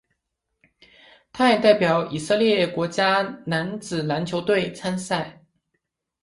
[1.31, 5.45] 他也代表以色列国家男子篮球队参赛。